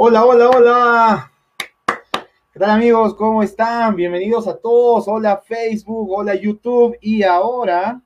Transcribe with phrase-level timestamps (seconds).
[0.00, 1.32] Hola, hola, hola.
[2.52, 3.16] ¿Qué tal amigos?
[3.16, 3.96] ¿Cómo están?
[3.96, 5.08] Bienvenidos a todos.
[5.08, 8.00] Hola Facebook, hola YouTube y ahora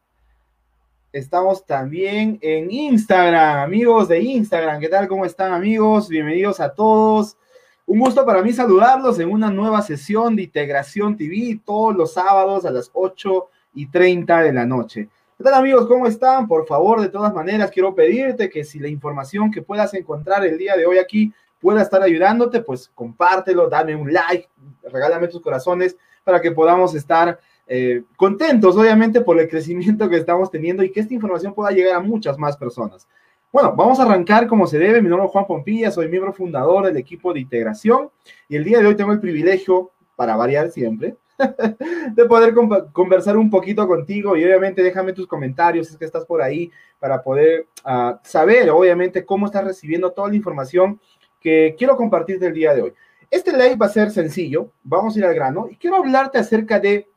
[1.12, 4.80] estamos también en Instagram, amigos de Instagram.
[4.80, 5.06] ¿Qué tal?
[5.06, 6.08] ¿Cómo están amigos?
[6.08, 7.36] Bienvenidos a todos.
[7.84, 12.64] Un gusto para mí saludarlos en una nueva sesión de Integración TV todos los sábados
[12.64, 15.10] a las 8 y 30 de la noche.
[15.36, 15.86] ¿Qué tal amigos?
[15.86, 16.48] ¿Cómo están?
[16.48, 20.56] Por favor, de todas maneras, quiero pedirte que si la información que puedas encontrar el
[20.56, 24.48] día de hoy aquí pueda estar ayudándote, pues compártelo, dame un like,
[24.82, 30.50] regálame tus corazones para que podamos estar eh, contentos, obviamente, por el crecimiento que estamos
[30.50, 33.08] teniendo y que esta información pueda llegar a muchas más personas.
[33.52, 35.00] Bueno, vamos a arrancar como se debe.
[35.00, 38.10] Mi nombre es Juan Pompilla, soy miembro fundador del equipo de integración
[38.48, 41.16] y el día de hoy tengo el privilegio, para variar siempre,
[42.14, 42.54] de poder
[42.92, 46.70] conversar un poquito contigo y obviamente déjame tus comentarios si es que estás por ahí
[46.98, 51.00] para poder uh, saber, obviamente, cómo estás recibiendo toda la información
[51.42, 52.92] que quiero compartir del día de hoy.
[53.30, 56.78] Este live va a ser sencillo, vamos a ir al grano y quiero hablarte acerca
[56.78, 57.08] de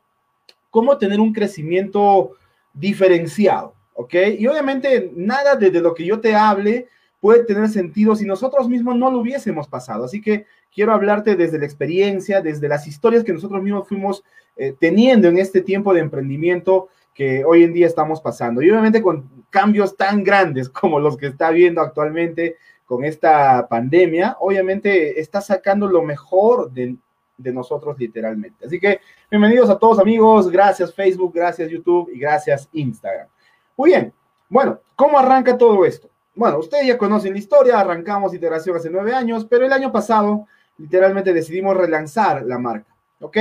[0.69, 2.31] cómo tener un crecimiento
[2.73, 4.13] diferenciado, ¿ok?
[4.37, 6.87] Y obviamente nada de lo que yo te hable
[7.19, 10.05] puede tener sentido si nosotros mismos no lo hubiésemos pasado.
[10.05, 14.23] Así que quiero hablarte desde la experiencia, desde las historias que nosotros mismos fuimos
[14.57, 18.61] eh, teniendo en este tiempo de emprendimiento que hoy en día estamos pasando.
[18.61, 24.37] Y obviamente con cambios tan grandes como los que está viendo actualmente, con esta pandemia,
[24.39, 26.95] obviamente está sacando lo mejor de,
[27.37, 28.65] de, nosotros literalmente.
[28.65, 33.27] Así que bienvenidos a todos amigos, gracias Facebook, gracias YouTube y gracias Instagram.
[33.75, 34.13] Muy bien,
[34.47, 36.09] bueno, ¿cómo arranca todo esto?
[36.35, 40.47] Bueno, ustedes ya conocen la historia, arrancamos integración hace nueve años, pero el año pasado
[40.77, 43.37] literalmente decidimos relanzar la marca, ¿ok?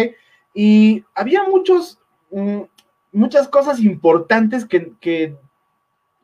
[0.55, 1.98] Y había muchos,
[2.31, 2.61] mm,
[3.12, 5.36] muchas cosas importantes que, que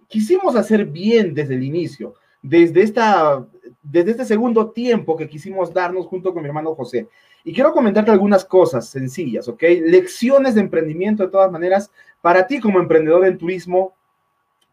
[0.08, 3.46] quisimos hacer bien desde el inicio desde, esta,
[3.83, 7.08] desde este segundo tiempo que quisimos darnos junto con mi hermano José.
[7.44, 9.62] Y quiero comentarte algunas cosas sencillas, ¿ok?
[9.84, 11.90] Lecciones de emprendimiento de todas maneras
[12.20, 13.95] para ti como emprendedor en turismo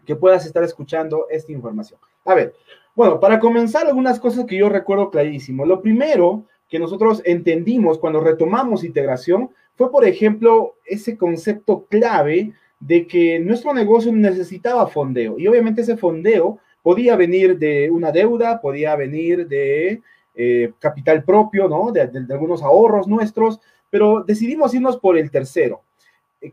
[0.06, 2.00] que puedas estar escuchando esta información.
[2.26, 2.54] A ver,
[2.96, 5.66] bueno, para comenzar algunas cosas que yo recuerdo clarísimo.
[5.66, 13.08] Lo primero que nosotros entendimos cuando retomamos integración fue, por ejemplo, ese concepto clave de
[13.08, 15.38] que nuestro negocio necesitaba fondeo.
[15.38, 20.02] Y obviamente ese fondeo Podía venir de una deuda, podía venir de
[20.34, 21.92] eh, capital propio, ¿no?
[21.92, 23.60] De, algunos ahorros nuestros,
[23.90, 25.82] pero decidimos irnos por el tercero,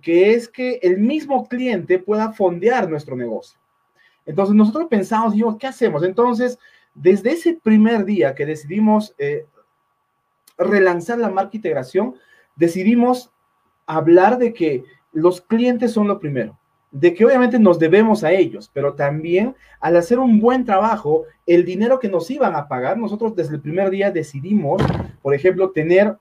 [0.02, 3.60] que es que el mismo cliente pueda fondear nuestro negocio.
[4.26, 6.02] Entonces nosotros pensamos, dijimos, ¿qué hacemos?
[6.02, 6.58] Entonces,
[6.94, 9.46] desde ese primer día que decidimos eh,
[10.58, 12.16] relanzar la marca integración,
[12.56, 13.30] decidimos
[13.86, 16.58] hablar de que los clientes son lo primero
[16.94, 21.64] de que obviamente nos debemos a ellos, pero también al hacer un buen trabajo, el
[21.64, 24.80] dinero que nos iban a pagar, nosotros desde el primer día decidimos,
[25.20, 26.16] por ejemplo, tener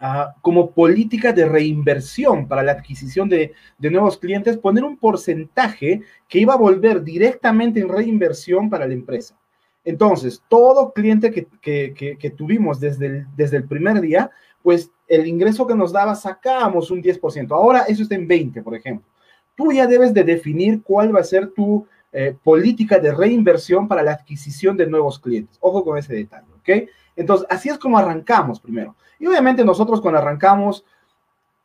[0.00, 6.38] uh, como política de reinversión para la adquisición de, nuevos clientes, poner un porcentaje que
[6.38, 9.36] iba a volver directamente en reinversión para la empresa.
[9.84, 14.30] Entonces, todo cliente que tuvimos desde el, desde el primer día,
[14.62, 17.50] pues el ingreso que nos daba sacábamos un 10%.
[17.50, 19.11] Ahora eso está en 20, por ejemplo
[19.56, 24.02] tú ya debes de definir cuál va a ser tu eh, política de reinversión para
[24.02, 25.56] la adquisición de nuevos clientes.
[25.60, 26.88] Ojo con ese detalle, ¿ok?
[27.16, 28.96] Entonces, así es como arrancamos primero.
[29.18, 30.84] Y obviamente nosotros cuando arrancamos,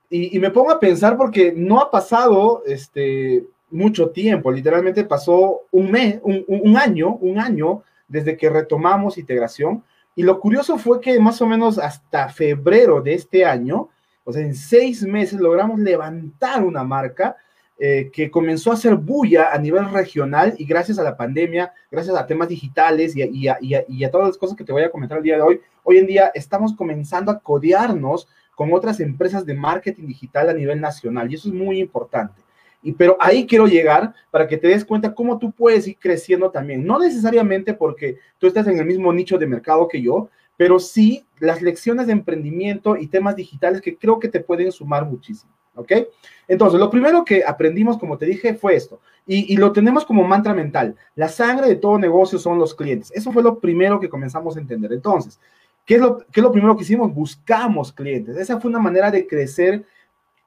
[0.10, 5.92] y, me pongo a pensar porque no ha pasado este, mucho tiempo, literalmente pasó un
[5.92, 9.84] mes, un, un año, un año desde que retomamos integración.
[10.16, 13.90] Y lo curioso fue que más o menos hasta febrero de este año,
[14.24, 17.36] o sea, en seis meses logramos levantar una marca
[17.80, 22.16] eh, que comenzó a hacer bulla a nivel regional y gracias a la pandemia, gracias
[22.16, 25.20] a temas digitales y a, y, a, todas las cosas que te voy a comentar
[25.20, 29.54] el día de hoy, hoy en día estamos comenzando a codearnos con otras empresas de
[29.54, 32.42] marketing digital a nivel nacional y eso es muy importante.
[32.82, 36.50] Y, pero ahí quiero llegar para que te des cuenta cómo tú puedes ir creciendo
[36.50, 36.84] también.
[36.84, 41.28] No necesariamente porque tú estás en el mismo nicho de mercado que yo, pero sí
[41.38, 45.52] las lecciones de emprendimiento y temas digitales que creo que te pueden sumar muchísimo.
[45.78, 45.92] ¿Ok?
[46.48, 49.00] Entonces, lo primero que aprendimos, como te dije, fue esto.
[49.26, 50.96] Y, y, lo tenemos como mantra mental.
[51.16, 53.12] La sangre de todo negocio son los clientes.
[53.14, 54.92] Eso fue lo primero que comenzamos a entender.
[54.94, 55.40] Entonces,
[55.86, 57.14] ¿qué es lo, qué es lo primero que hicimos?
[57.14, 58.38] Buscamos clientes.
[58.38, 59.86] Esa fue una manera de crecer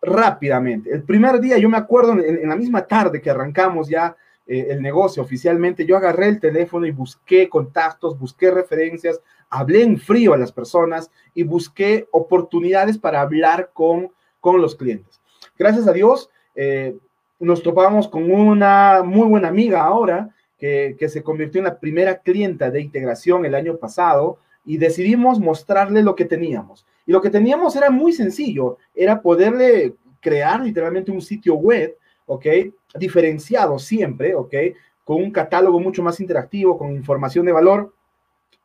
[0.02, 0.90] rápidamente.
[0.92, 4.16] El primer día, yo me acuerdo, en, en la misma tarde que arrancamos ya
[4.46, 9.98] eh, el negocio oficialmente, yo agarré el teléfono y busqué contactos, busqué referencias, hablé en
[9.98, 14.10] frío a las personas y busqué oportunidades para hablar con,
[14.40, 15.19] con los clientes
[15.60, 16.96] gracias a Dios, eh,
[17.38, 22.18] nos topamos con una muy buena amiga ahora, que, que, se convirtió en la primera
[22.18, 24.38] clienta de integración el año pasado.
[24.62, 26.86] y decidimos mostrarle lo que teníamos.
[27.06, 31.96] Y lo que teníamos era muy sencillo, era poderle crear literalmente un sitio web,
[32.26, 32.46] ¿ok?
[32.94, 34.54] Diferenciado siempre, ¿ok?
[35.02, 37.94] Con un catálogo mucho más interactivo, con información de valor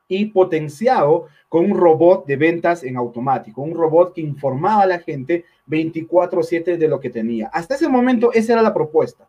[0.08, 5.00] y potenciado con un robot de ventas en automático, un robot que informaba a la
[5.00, 7.48] gente 24/7 de lo que tenía.
[7.48, 9.28] Hasta ese momento esa era la propuesta.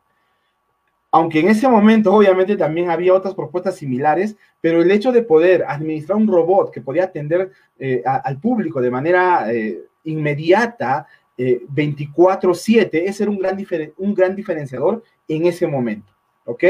[1.11, 5.64] Aunque en ese momento obviamente también había otras propuestas similares, pero el hecho de poder
[5.67, 11.06] administrar un robot que podía atender eh, al público de manera eh, inmediata,
[11.38, 13.58] 24/7, eh, ese era un gran,
[13.99, 16.12] un gran diferenciador en ese momento,
[16.44, 16.64] ¿ok?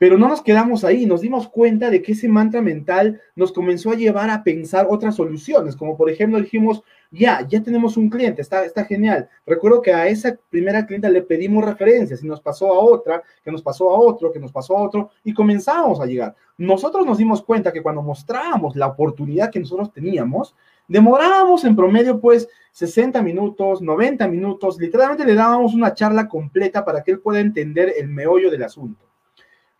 [0.00, 3.90] Pero no nos quedamos ahí, nos dimos cuenta de que ese mantra mental nos comenzó
[3.90, 8.40] a llevar a pensar otras soluciones, como por ejemplo dijimos, ya, ya tenemos un cliente,
[8.40, 9.28] está, está genial.
[9.44, 13.52] Recuerdo que a esa primera clienta le pedimos referencias y nos pasó a otra, que
[13.52, 16.34] nos pasó a otro, que nos pasó a otro, y comenzamos a llegar.
[16.56, 20.56] Nosotros nos dimos cuenta que cuando mostrábamos la oportunidad que nosotros teníamos,
[20.88, 27.02] demorábamos en promedio pues 60 minutos, 90 minutos, literalmente le dábamos una charla completa para
[27.02, 29.09] que él pueda entender el meollo del asunto.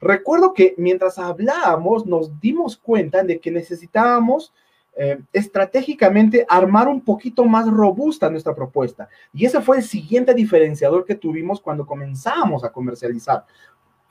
[0.00, 4.52] Recuerdo que mientras hablábamos nos dimos cuenta de que necesitábamos
[4.97, 9.08] eh, estratégicamente armar un poquito más robusta nuestra propuesta.
[9.32, 13.44] Y ese fue el siguiente diferenciador que tuvimos cuando comenzamos a comercializar.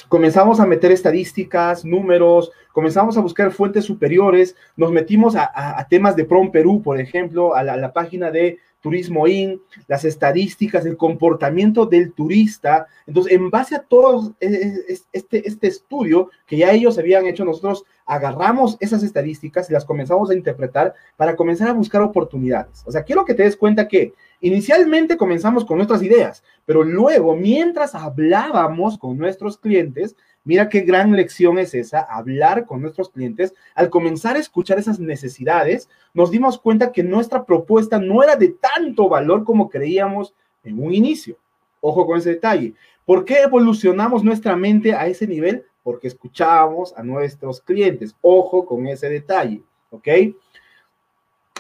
[0.07, 6.23] Comenzamos a meter estadísticas, números, comenzamos a buscar fuentes superiores, nos metimos a, temas de
[6.23, 12.13] PROM Perú, por ejemplo, a la página de Turismo IN, las estadísticas, el comportamiento del
[12.13, 12.87] turista.
[13.05, 18.75] Entonces, en base a todo este, este estudio que ya ellos habían hecho, nosotros agarramos
[18.79, 22.83] esas estadísticas y las comenzamos a interpretar para comenzar a buscar oportunidades.
[22.87, 27.35] O sea, quiero que te des cuenta que inicialmente comenzamos con nuestras ideas, pero luego,
[27.35, 30.15] mientras hablábamos con nuestros clientes,
[30.49, 33.53] Mira qué gran lección es esa, hablar con nuestros clientes.
[33.75, 38.55] Al comenzar a escuchar esas necesidades, nos dimos cuenta que nuestra propuesta no era de
[38.59, 41.37] tanto valor como creíamos en un inicio.
[41.81, 42.73] Ojo con ese detalle.
[43.05, 45.65] ¿Por qué evolucionamos nuestra mente a ese nivel?
[45.83, 48.15] Porque escuchábamos a nuestros clientes.
[48.19, 49.61] Ojo con ese detalle,
[49.91, 50.07] ¿ok?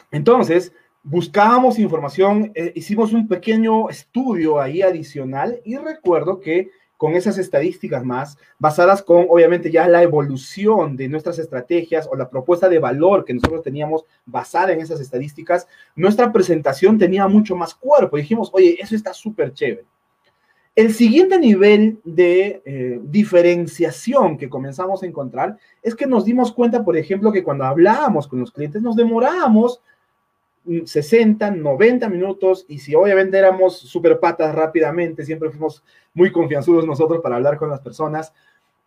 [0.09, 7.37] Entonces, buscábamos información, eh, hicimos un pequeño estudio ahí adicional y recuerdo que con esas
[7.37, 12.77] estadísticas más, basadas con, obviamente, ya la evolución de nuestras estrategias o la propuesta de
[12.77, 15.65] valor que nosotros teníamos basada en esas estadísticas,
[15.95, 18.17] nuestra presentación tenía mucho más cuerpo.
[18.17, 19.85] Dijimos, oye, eso está súper chévere.
[20.75, 26.83] El siguiente nivel de eh, diferenciación que comenzamos a encontrar es que nos dimos cuenta,
[26.83, 29.79] por ejemplo, que cuando hablábamos con los clientes nos demorábamos
[30.85, 35.83] 60, 90 minutos y si obviamente éramos super patas rápidamente, siempre fuimos
[36.13, 38.33] muy confianzudos nosotros para hablar con las personas,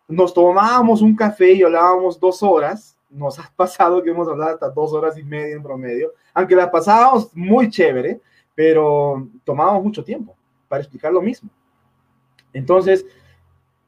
[0.07, 4.69] nos tomábamos un café y hablábamos dos horas, nos ha pasado que hemos hablado hasta
[4.69, 8.21] dos horas y media en promedio, aunque la pasábamos muy chévere,
[8.55, 10.35] pero tomábamos mucho tiempo
[10.67, 11.49] para explicar lo mismo.
[12.53, 13.05] Entonces,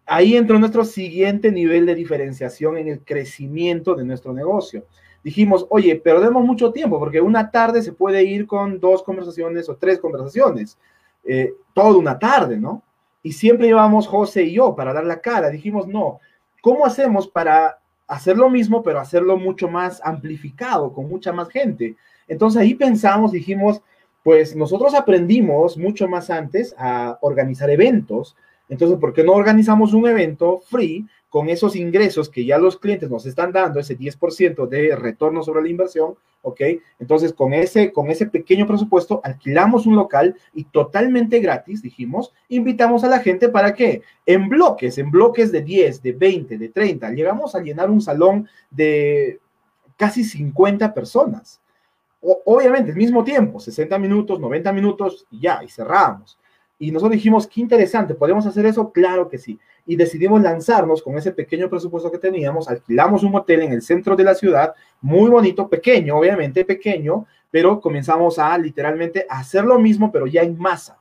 [0.06, 4.86] ahí entró nuestro siguiente nivel de diferenciación en el crecimiento de nuestro negocio
[5.26, 9.76] dijimos, oye, perdemos mucho tiempo porque una tarde se puede ir con dos conversaciones o
[9.76, 10.78] tres conversaciones,
[11.24, 12.84] eh, toda una tarde, ¿no?
[13.24, 15.50] Y siempre íbamos José y yo para dar la cara.
[15.50, 16.20] Dijimos, no,
[16.62, 21.96] ¿cómo hacemos para hacer lo mismo, pero hacerlo mucho más amplificado, con mucha más gente?
[22.28, 23.82] Entonces ahí pensamos, dijimos,
[24.22, 28.36] pues nosotros aprendimos mucho más antes a organizar eventos.
[28.70, 33.10] Entonces, ¿por qué no organizamos un evento free con esos ingresos que ya los clientes
[33.10, 36.62] nos están dando, ese 10% de retorno sobre la inversión, ¿ok?
[36.98, 43.04] Entonces, con ese, con ese pequeño presupuesto, alquilamos un local y totalmente gratis, dijimos, invitamos
[43.04, 47.12] a la gente para que en bloques, en bloques de 10, de 20, de 30,
[47.12, 49.42] llegamos a llenar un salón de
[49.98, 51.60] casi 50 personas.
[52.22, 56.40] obviamente, al mismo tiempo, 60 minutos, 90 minutos, y ya, y cerramos.
[56.78, 58.92] Y nosotros dijimos, qué interesante, ¿podemos hacer eso?
[58.92, 63.62] Claro que sí y decidimos lanzarnos con ese pequeño presupuesto que teníamos, alquilamos un hotel
[63.62, 69.26] en el centro de la ciudad, muy bonito, pequeño, obviamente pequeño, pero comenzamos a literalmente
[69.30, 70.98] hacer lo mismo, pero ya en masa.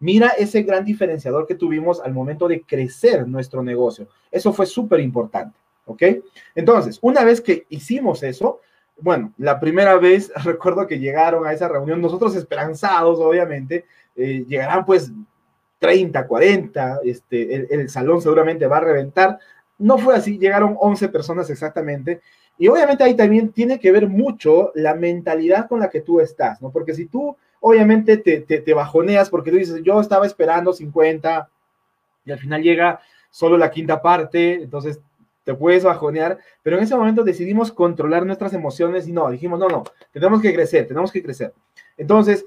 [0.00, 4.08] Mira ese gran diferenciador que tuvimos al momento de crecer nuestro negocio.
[4.32, 5.56] Eso fue súper importante,
[5.86, 6.02] ¿ok?
[6.56, 8.60] Entonces, una vez que hicimos eso,
[8.98, 13.84] bueno, la primera vez recuerdo que llegaron a esa reunión, nosotros esperanzados, obviamente,
[14.16, 15.12] eh, llegarán pues
[15.78, 19.38] 30, 40, este, el, salón seguramente va a reventar.
[19.78, 22.20] No fue así, llegaron 11 personas exactamente.
[22.56, 26.62] Y obviamente ahí también tiene que ver mucho la mentalidad con la que tú estás,
[26.62, 26.70] ¿no?
[26.70, 31.48] Porque si tú obviamente te, te, bajoneas porque tú dices, yo estaba esperando 50
[32.24, 33.00] y al final llega
[33.30, 35.00] solo la quinta parte, entonces
[35.44, 39.68] te puedes bajonear, pero en ese momento decidimos controlar nuestras emociones y no, dijimos, no,
[39.68, 41.52] no, tenemos que crecer, tenemos que crecer.
[41.96, 42.44] Entonces,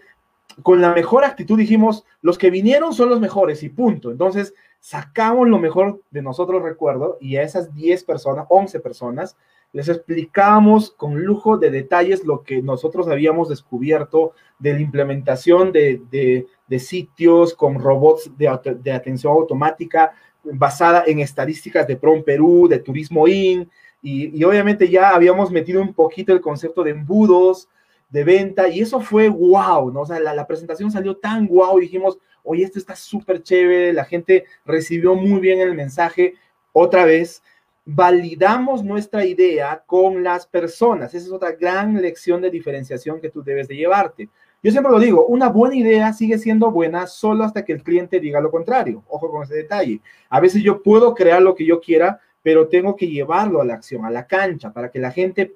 [0.61, 4.11] con la mejor actitud dijimos, los que vinieron son los mejores y punto.
[4.11, 9.37] Entonces, sacamos lo mejor de nosotros, recuerdo, y a esas 10 personas, 11 personas,
[9.73, 16.45] les explicamos con lujo de detalles lo que nosotros habíamos descubierto de la implementación de,
[16.79, 23.27] sitios con robots de, de atención automática, basada en estadísticas de PROM Perú, de Turismo
[23.27, 23.69] IN,
[24.07, 27.67] y, obviamente ya habíamos metido un poquito el concepto de embudos,
[28.09, 30.01] de venta, y eso fue wow, ¿no?
[30.01, 34.45] O sea, la, presentación salió tan wow, dijimos, oye, esto está súper chévere, la gente
[34.65, 36.35] recibió muy bien el mensaje.
[36.71, 37.41] Otra vez,
[37.85, 41.13] validamos nuestra idea con las personas.
[41.13, 44.29] Esa es otra gran lección de diferenciación que tú debes de llevarte.
[44.63, 48.19] Yo siempre lo digo, una buena idea sigue siendo buena solo hasta que el cliente
[48.19, 49.03] diga lo contrario.
[49.09, 50.01] Ojo con ese detalle.
[50.29, 53.75] A veces yo puedo crear lo que yo quiera, pero tengo que llevarlo a la
[53.75, 55.53] acción, a la cancha, para que la gente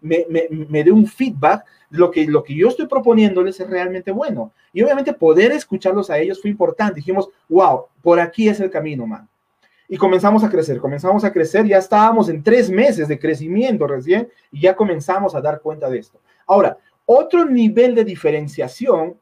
[0.00, 4.52] me, dé un feedback lo que, lo que yo estoy proponiéndoles es realmente bueno.
[4.72, 6.96] Y obviamente poder escucharlos a ellos fue importante.
[6.96, 9.28] Dijimos, wow, por aquí es el camino, man.
[9.88, 14.28] Y comenzamos a crecer, comenzamos a crecer, ya estábamos en tres meses de crecimiento recién
[14.50, 16.18] y ya comenzamos a dar cuenta de esto.
[16.46, 19.18] Ahora, otro nivel de diferenciación,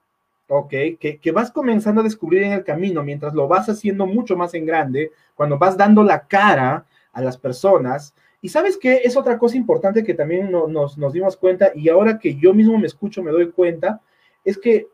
[0.47, 0.71] ¿ok?
[1.01, 4.55] Que, que, vas comenzando a descubrir en el camino mientras lo vas haciendo mucho más
[4.55, 8.15] en grande, cuando vas dando la cara a las personas.
[8.43, 9.03] Y sabes qué?
[9.05, 12.79] Es otra cosa importante que también nos, nos, dimos cuenta y ahora que yo mismo
[12.79, 14.01] me escucho me doy cuenta,
[14.45, 14.89] es que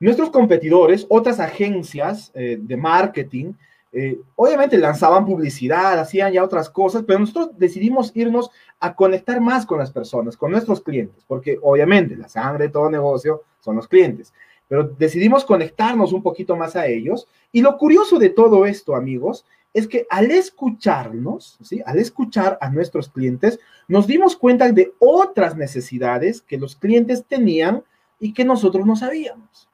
[0.00, 3.52] nuestros competidores, otras agencias eh, de marketing,
[3.92, 9.66] eh, obviamente lanzaban publicidad, hacían ya otras cosas, pero nosotros decidimos irnos a conectar más
[9.66, 13.88] con las personas, con nuestros clientes, porque obviamente la sangre de todo negocio son los
[13.88, 14.32] clientes,
[14.68, 17.26] pero decidimos conectarnos un poquito más a ellos.
[17.50, 21.80] Y lo curioso de todo esto, amigos, es que al escucharnos, ¿sí?
[21.86, 23.58] al escuchar a nuestros clientes,
[23.88, 27.84] nos dimos cuenta de otras necesidades que los clientes tenían
[28.18, 29.68] y que nosotros no sabíamos.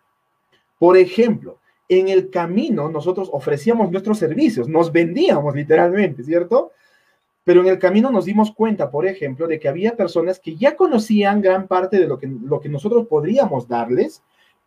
[0.79, 6.73] Por ejemplo, en el camino nosotros ofrecíamos nuestros servicios, nos vendíamos literalmente, ¿cierto?
[7.45, 10.77] Pero en el camino nos dimos cuenta, por ejemplo, de que había personas que ya
[10.77, 14.23] conocían gran parte de lo que, lo que nosotros podríamos darles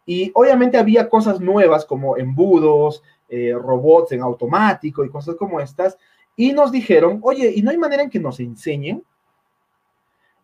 [0.06, 5.98] y obviamente había cosas nuevas como embudos, eh, robots en automático y cosas como estas.
[6.36, 9.04] Y nos dijeron, oye, ¿y no hay manera en que nos enseñen?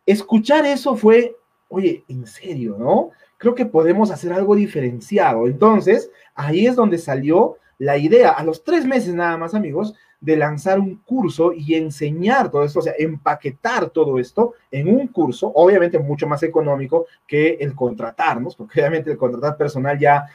[0.06, 1.36] Escuchar eso fue,
[1.70, 3.12] oye, en serio, ¿no?
[3.38, 5.48] creo que podemos hacer algo diferenciado.
[5.48, 10.38] Entonces, ahí es donde salió la idea, a los tres meses nada más, amigos, de
[10.38, 15.52] lanzar un curso y enseñar todo esto, o sea, empaquetar todo esto en un curso,
[15.54, 20.26] obviamente mucho más económico que el contratarnos, porque obviamente el contratar personal ya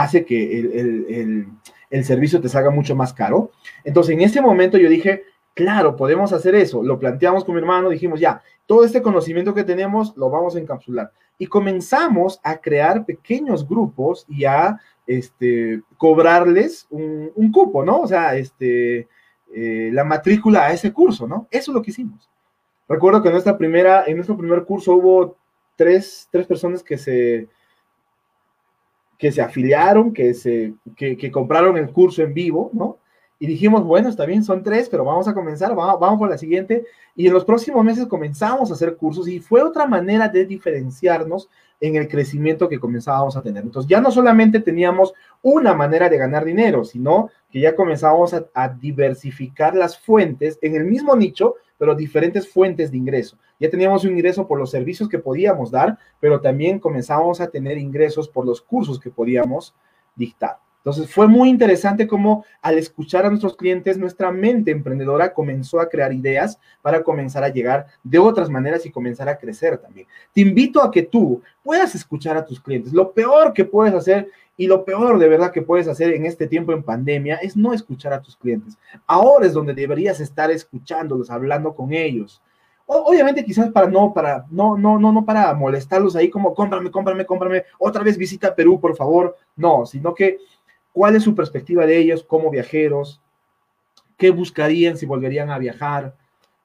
[0.00, 1.46] hace que el,
[1.90, 3.52] el servicio te salga mucho más caro.
[3.84, 6.82] Entonces, en ese momento yo dije, claro, podemos hacer eso.
[6.82, 10.58] Lo planteamos con mi hermano, dijimos, ya, todo este conocimiento que tenemos lo vamos a
[10.58, 18.00] encapsular y comenzamos a crear pequeños grupos y a este, cobrarles un, cupo, ¿no?
[18.00, 19.08] O sea, este,
[19.54, 21.48] eh, la matrícula a ese curso, ¿no?
[21.50, 22.30] Eso es lo que hicimos.
[22.88, 25.36] Recuerdo que en, nuestra primera, en nuestro primer curso hubo
[25.76, 27.48] tres, tres personas que se,
[29.22, 32.98] que se afiliaron, que, se, que, compraron el curso en vivo, ¿no?
[33.38, 36.36] y dijimos, bueno, está bien, son tres, pero vamos a comenzar, vamos, vamos por la
[36.36, 36.84] siguiente.
[37.14, 41.48] Y en los próximos meses comenzamos a hacer cursos y fue otra manera de diferenciarnos
[41.80, 43.62] en el crecimiento que comenzábamos a tener.
[43.62, 48.46] Entonces ya no solamente teníamos una manera de ganar dinero, sino que ya comenzábamos a,
[48.54, 53.38] a diversificar las fuentes en el mismo nicho, pero diferentes fuentes de ingreso.
[53.62, 57.78] Ya teníamos un ingreso por los servicios que podíamos dar, pero también comenzábamos a tener
[57.78, 59.72] ingresos por los cursos que podíamos
[60.16, 60.56] dictar.
[60.78, 65.88] Entonces fue muy interesante cómo al escuchar a nuestros clientes, nuestra mente emprendedora comenzó a
[65.88, 70.08] crear ideas para comenzar a llegar de otras maneras y comenzar a crecer también.
[70.34, 72.92] Te invito a que tú puedas escuchar a tus clientes.
[72.92, 76.48] Lo peor que puedes hacer y lo peor de verdad que puedes hacer en este
[76.48, 78.76] tiempo en pandemia es no escuchar a tus clientes.
[79.06, 82.42] Ahora es donde deberías estar escuchándolos, hablando con ellos.
[82.92, 87.26] Obviamente quizás para no, para, no, no, no, no para molestarlos ahí como cómprame, cómprame,
[87.26, 89.36] cómprame, otra vez visita Perú, por favor.
[89.56, 90.38] No, sino que
[90.92, 93.20] cuál es su perspectiva de ellos como viajeros,
[94.16, 96.14] qué buscarían si volverían a viajar,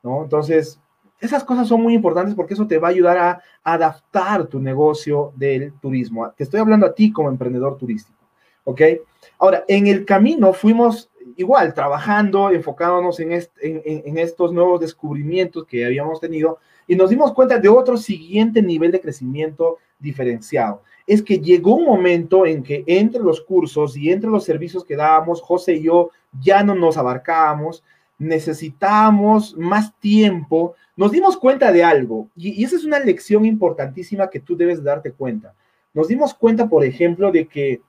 [0.03, 0.23] ¿no?
[0.23, 0.79] Entonces,
[1.19, 5.33] esas cosas son muy importantes porque eso te va a ayudar a adaptar tu negocio
[5.35, 6.29] del turismo.
[6.31, 8.19] Te estoy hablando a ti como emprendedor turístico,
[8.63, 8.81] ¿ok?
[9.39, 13.31] Ahora, en el camino fuimos igual trabajando, enfocándonos en,
[14.17, 19.01] estos nuevos descubrimientos que habíamos tenido y nos dimos cuenta de otro siguiente nivel de
[19.01, 24.43] crecimiento diferenciado es que llegó un momento en que entre los cursos y entre los
[24.43, 27.83] servicios que dábamos, José y yo ya no nos abarcábamos
[28.17, 34.39] necesitábamos más tiempo, nos dimos cuenta de algo, y, esa es una lección importantísima que
[34.39, 35.53] tú debes darte cuenta.
[35.93, 37.81] Nos dimos cuenta, por ejemplo, de que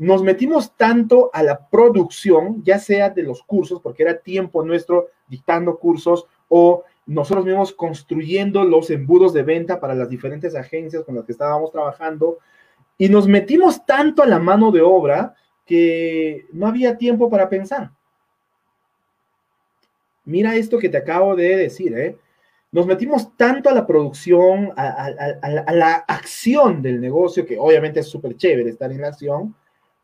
[0.00, 5.08] nos metimos tanto a la producción, ya sea de los cursos, porque era tiempo nuestro
[5.28, 11.16] dictando cursos, o nosotros mismos construyendo los embudos de venta para las diferentes agencias con
[11.16, 12.38] las que estábamos trabajando,
[12.96, 15.34] y nos metimos tanto a la mano de obra
[15.66, 17.90] que no había tiempo para pensar.
[20.24, 22.16] Mira esto que te acabo de decir, ¿eh?
[22.72, 25.10] Nos metimos tanto a la producción, a,
[25.72, 29.54] la acción del negocio, que obviamente es súper chévere estar en la acción,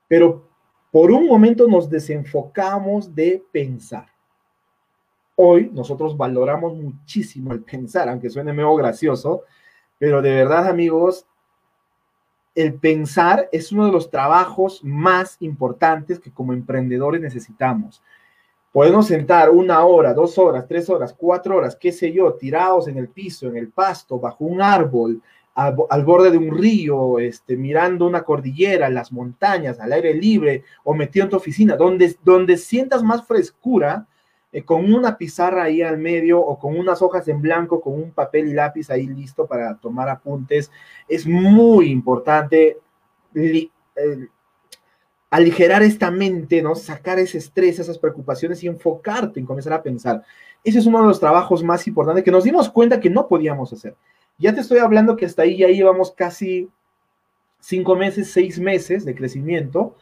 [0.08, 0.48] pero
[0.90, 4.06] por un momento nos desenfocamos de pensar.
[5.34, 9.42] Hoy nosotros valoramos muchísimo el pensar, aunque suene medio gracioso,
[9.98, 11.26] pero de verdad amigos,
[12.54, 18.02] el pensar es uno de los trabajos más importantes que como emprendedores necesitamos.
[18.72, 22.96] Podemos sentar una hora, dos horas, tres horas, cuatro horas, qué sé yo, tirados en
[22.96, 25.20] el piso, en el pasto, bajo un árbol,
[25.56, 30.92] al, borde de un río, este, mirando una cordillera, las montañas, al aire libre, o
[30.92, 34.06] metido en tu oficina, donde, donde sientas más frescura,
[34.52, 38.10] eh, con una pizarra ahí al medio o con unas hojas en blanco, con un
[38.10, 40.70] papel y lápiz ahí listo para tomar apuntes.
[41.08, 42.78] Es muy importante
[43.34, 43.70] eh,
[45.30, 46.74] aligerar esta mente, ¿no?
[46.74, 50.22] Sacar ese estrés, esas preocupaciones y enfocarte en comenzar a pensar.
[50.62, 53.72] Ese es uno de los trabajos más importantes que nos dimos cuenta que no podíamos
[53.72, 53.96] hacer.
[54.38, 56.68] Ya te estoy hablando que hasta ahí ya llevamos casi
[57.60, 59.96] cinco meses, seis meses de crecimiento,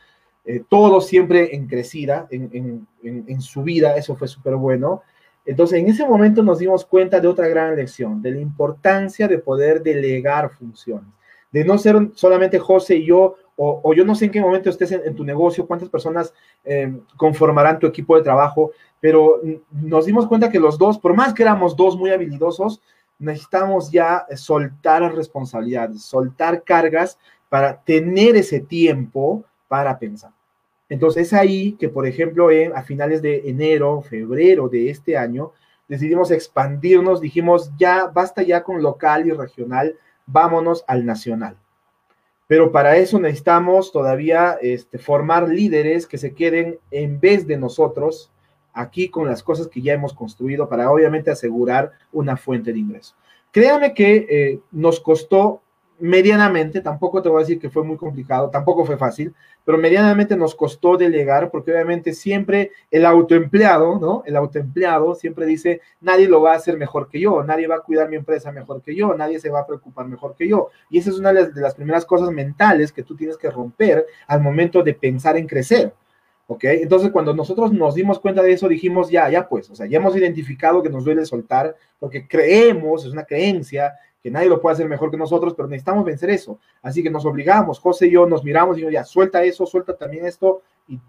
[0.45, 5.03] eh, todo siempre en crecida, en, en su vida, eso fue súper bueno.
[5.47, 9.39] Entonces, en ese momento nos dimos cuenta de otra gran lección, de la importancia de
[9.39, 11.09] poder delegar funciones,
[11.53, 14.91] de no ser solamente José y yo o, yo no sé en qué momento estés
[14.93, 16.35] en, tu negocio, cuántas personas
[16.65, 21.33] eh, conformarán tu equipo de trabajo, pero nos dimos cuenta que los dos, por más
[21.33, 22.83] que éramos dos muy habilidosos,
[23.19, 30.33] necesitamos ya soltar responsabilidades, soltar cargas para tener ese tiempo para pensar.
[30.89, 35.53] Entonces es ahí que, por ejemplo, a finales de enero, febrero de este año,
[35.89, 41.57] decidimos expandirnos, dijimos, ya basta ya con local y regional, vámonos al nacional.
[42.47, 48.31] Pero para eso necesitamos todavía este, formar líderes que se queden en vez de nosotros
[48.75, 53.15] aquí con las cosas que ya hemos construido para obviamente asegurar una fuente de ingreso.
[53.51, 55.63] Créame que eh, nos costó
[55.99, 59.33] medianamente, tampoco te voy a decir que fue muy complicado, tampoco fue fácil,
[59.65, 64.23] pero medianamente nos costó delegar porque obviamente siempre el autoempleado, ¿no?
[64.27, 67.81] El autoempleado siempre dice, nadie lo va a hacer mejor que yo, nadie va a
[67.81, 70.69] cuidar mi empresa mejor que yo, nadie se va a preocupar mejor que yo.
[70.91, 74.41] Y esa es una de las primeras cosas mentales que tú tienes que romper al
[74.41, 75.95] momento de pensar en crecer.
[76.47, 76.65] ¿Ok?
[76.65, 79.97] Entonces, cuando nosotros nos dimos cuenta de eso, dijimos, ya, ya pues, o sea, ya
[79.97, 84.73] hemos identificado que nos duele soltar, porque creemos, es una creencia, que nadie lo puede
[84.73, 86.59] hacer mejor que nosotros, pero necesitamos vencer eso.
[86.81, 89.95] Así que nos obligamos, José y yo nos miramos y yo, ya, suelta eso, suelta
[89.95, 90.63] también esto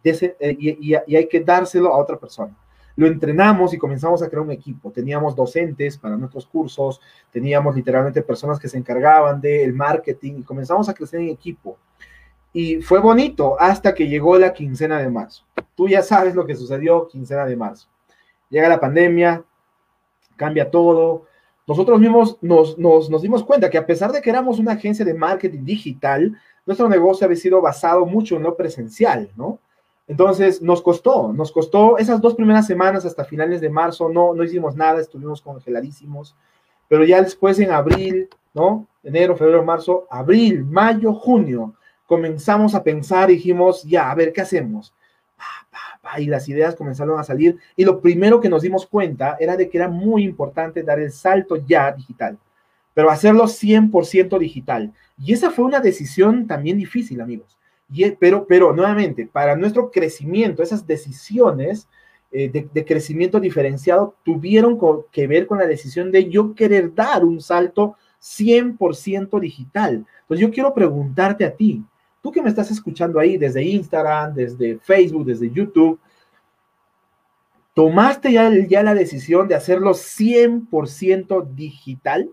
[0.03, 2.53] eh, y, y, hay que dárselo a otra persona.
[2.97, 4.91] Lo entrenamos y comenzamos a crear un equipo.
[4.91, 6.99] Teníamos docentes para nuestros cursos,
[7.31, 11.77] teníamos literalmente personas que se encargaban del marketing y comenzamos a crecer en equipo.
[12.51, 15.45] Y fue bonito hasta que llegó la quincena de marzo.
[15.73, 17.87] Tú ya sabes lo que sucedió quincena de marzo.
[18.49, 19.41] Llega la pandemia,
[20.35, 21.27] cambia todo,
[21.67, 25.13] nosotros mismos nos, nos, dimos cuenta que a pesar de que éramos una agencia de
[25.13, 29.59] marketing digital, nuestro negocio había sido basado mucho en lo presencial, ¿no?
[30.07, 34.43] Entonces nos costó, nos costó esas dos primeras semanas hasta finales de marzo, no, no
[34.43, 36.35] hicimos nada, estuvimos congeladísimos,
[36.87, 38.85] pero ya después en abril, ¿no?
[39.03, 41.73] Enero, febrero, marzo, abril, mayo, junio,
[42.05, 44.93] comenzamos a pensar, dijimos, ya, a ver, ¿qué hacemos?
[46.17, 47.57] Y las ideas comenzaron a salir.
[47.75, 51.11] Y lo primero que nos dimos cuenta era de que era muy importante dar el
[51.11, 52.37] salto ya digital,
[52.93, 54.93] pero hacerlo 100% digital.
[55.17, 57.57] Y esa fue una decisión también difícil, amigos.
[57.91, 61.87] Y, pero, pero nuevamente, para nuestro crecimiento, esas decisiones
[62.31, 64.77] eh, de, de, crecimiento diferenciado tuvieron
[65.11, 70.05] que ver con la decisión de yo querer dar un salto 100% digital.
[70.21, 71.83] Entonces yo quiero preguntarte a ti,
[72.25, 75.99] tú que me estás escuchando ahí desde Instagram, desde Facebook, desde YouTube,
[77.75, 82.31] ¿tomaste ya, ya la decisión de hacerlo 100% digital?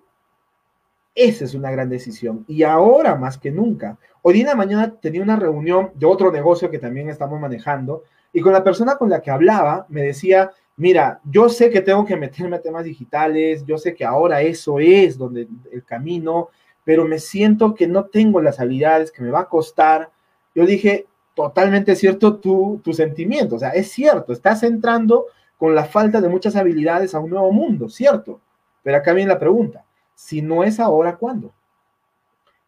[1.15, 2.43] Esa es una gran decisión.
[2.49, 3.99] Y ahora más que nunca.
[4.23, 8.41] Hoy en la mañana tenía una reunión de otro negocio que también estamos manejando y
[8.41, 12.17] con la persona con la que hablaba me decía, mira, yo sé que tengo que
[12.17, 16.49] meterme a temas digitales, yo sé que ahora eso es donde el camino,
[16.85, 20.11] pero me siento que no tengo las habilidades, que me va a costar.
[20.55, 25.85] Yo dije, totalmente cierto tu, tu sentimiento, o sea, es cierto, estás entrando con la
[25.85, 28.40] falta de muchas habilidades a un nuevo mundo, ¿cierto?
[28.83, 31.53] Pero acá viene la pregunta, si no es ahora, ¿cuándo?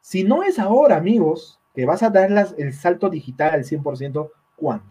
[0.01, 4.87] Si no es ahora, amigos, que vas a dar el salto digital al 100%, ¿cuándo?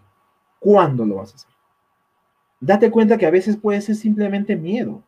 [0.59, 1.51] ¿Cuándo lo vas a hacer?
[2.59, 5.03] Date cuenta que a veces puede ser simplemente miedo.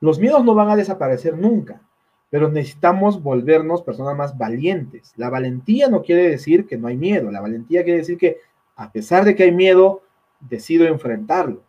[0.00, 1.80] Los miedos no van a desaparecer nunca,
[2.30, 5.12] pero necesitamos volvernos personas más valientes.
[5.16, 8.38] La valentía no quiere decir que no hay miedo, la valentía quiere decir que
[8.76, 10.02] a pesar de que hay miedo,
[10.40, 11.62] decido enfrentarlo.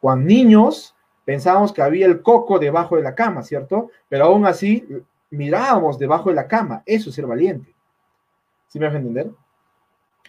[0.00, 0.94] Cuando niños
[1.24, 3.90] pensábamos que había el coco debajo de la cama, ¿cierto?
[4.08, 4.86] Pero aún así
[5.30, 6.82] mirábamos debajo de la cama.
[6.86, 7.74] Eso es ser valiente.
[8.66, 9.30] ¿Sí me a entender?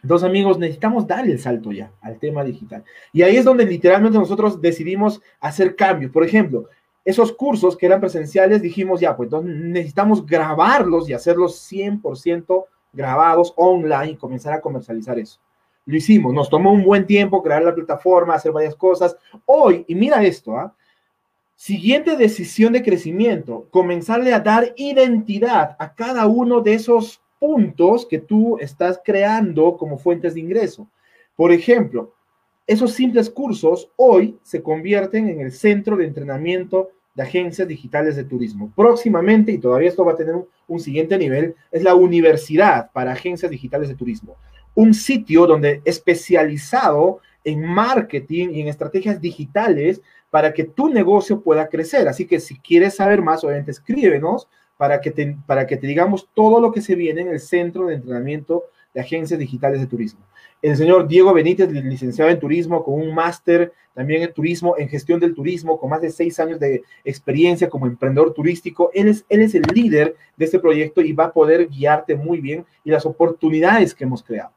[0.01, 2.83] Entonces, amigos, necesitamos darle el salto ya al tema digital.
[3.11, 6.11] Y ahí es donde literalmente nosotros decidimos hacer cambios.
[6.11, 6.69] Por ejemplo,
[7.05, 13.53] esos cursos que eran presenciales, dijimos ya, pues entonces necesitamos grabarlos y hacerlos 100% grabados
[13.55, 15.39] online y comenzar a comercializar eso.
[15.85, 19.15] Lo hicimos, nos tomó un buen tiempo crear la plataforma, hacer varias cosas.
[19.45, 20.73] Hoy, y mira esto, ¿ah?
[21.57, 28.19] Siguiente decisión de crecimiento, comenzarle a dar identidad a cada uno de esos puntos que
[28.19, 30.87] tú estás creando como fuentes de ingreso.
[31.35, 32.13] Por ejemplo,
[32.67, 38.23] esos simples cursos hoy se convierten en el centro de entrenamiento de agencias digitales de
[38.23, 38.71] turismo.
[38.75, 40.35] Próximamente, y todavía esto va a tener
[40.67, 44.35] un, siguiente nivel, es la Universidad para Agencias Digitales de Turismo.
[44.73, 51.69] Un sitio donde especializado en marketing y en estrategias digitales para que tu negocio pueda
[51.69, 52.07] crecer.
[52.07, 56.59] Así que si quieres saber más, obviamente escríbenos para que para que te digamos todo
[56.59, 60.21] lo que se viene en el Centro de Entrenamiento de Agencias Digitales de Turismo.
[60.61, 65.19] El señor Diego Benítez, licenciado en turismo, con un máster también en turismo, en gestión
[65.19, 68.89] del turismo, con más de seis años de experiencia como emprendedor turístico.
[68.93, 72.39] Él es, él es el líder de este proyecto y va a poder guiarte muy
[72.39, 74.51] bien y las oportunidades que hemos creado.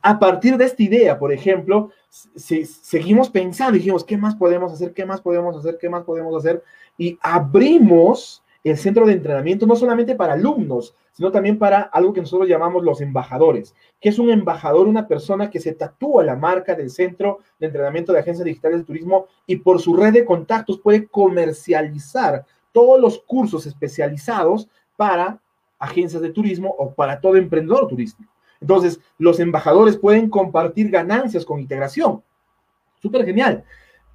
[0.00, 4.92] A partir de esta idea, por ejemplo, si, seguimos pensando, dijimos, ¿qué más podemos hacer?
[4.92, 5.78] ¿Qué más podemos hacer?
[5.78, 6.62] ¿Qué más podemos hacer?
[6.96, 12.20] Y abrimos el centro de entrenamiento no solamente para alumnos, sino también para algo que
[12.20, 13.74] nosotros llamamos los embajadores.
[14.00, 14.86] que es un embajador?
[14.86, 18.84] Una persona que se tatúa la marca del centro de entrenamiento de agencias digitales de
[18.84, 25.40] turismo y por su red de contactos puede comercializar todos los cursos especializados para
[25.78, 28.32] agencias de turismo o para todo emprendedor turístico.
[28.60, 32.22] Entonces, los embajadores pueden compartir ganancias con integración.
[33.00, 33.64] Súper genial.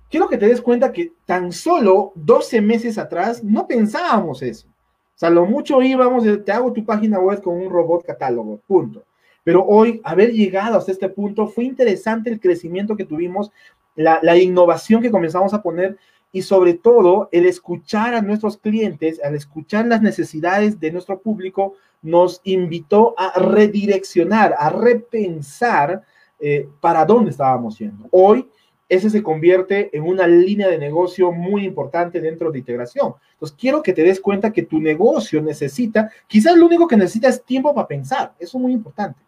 [0.09, 4.67] Quiero que te des cuenta que tan solo 12 meses atrás no pensábamos eso.
[4.67, 9.03] O sea, lo mucho íbamos, te hago tu página web con un robot catálogo, punto.
[9.43, 13.51] Pero hoy, haber llegado hasta este punto, fue interesante el crecimiento que tuvimos,
[13.95, 15.97] la, la innovación que comenzamos a poner
[16.31, 21.73] y sobre todo el escuchar a nuestros clientes, al escuchar las necesidades de nuestro público,
[22.01, 26.03] nos invitó a redireccionar, a repensar
[26.39, 28.07] eh, para dónde estábamos yendo.
[28.11, 28.47] Hoy
[28.89, 33.13] ese se convierte en una línea de negocio muy importante dentro de integración.
[33.33, 37.27] Entonces, quiero que te des cuenta que tu negocio necesita, quizás lo único que necesita
[37.27, 38.33] es tiempo para pensar.
[38.39, 39.19] Eso es muy importante.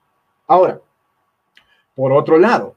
[0.48, 0.80] Ahora,
[1.96, 2.76] por otro lado,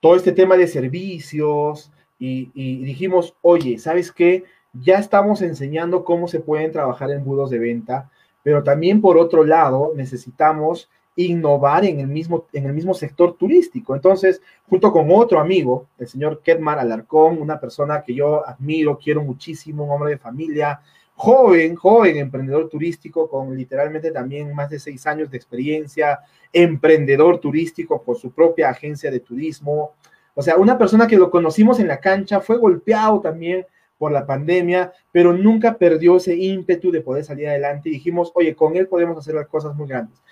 [0.00, 4.44] todo este tema de servicios y, y dijimos, oye, ¿sabes qué?
[4.72, 8.10] Ya estamos enseñando cómo se pueden trabajar en budos de venta
[8.46, 13.94] pero también por otro lado necesitamos innovar en el mismo, en el mismo sector turístico.
[13.94, 19.22] Entonces, junto con otro amigo, el señor Ketmar Alarcón, una persona que yo admiro, quiero
[19.22, 20.80] muchísimo, un hombre de familia,
[21.14, 26.20] joven, joven emprendedor turístico con literalmente también más de seis años de experiencia,
[26.52, 29.92] emprendedor turístico por su propia agencia de turismo.
[30.34, 34.26] O sea, una persona que lo conocimos en la cancha, fue golpeado también por la
[34.26, 38.86] pandemia, pero nunca perdió ese ímpetu de poder salir adelante y dijimos, oye, con él
[38.86, 40.22] podemos hacer las cosas muy grandes.